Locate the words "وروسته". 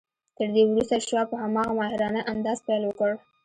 0.67-0.95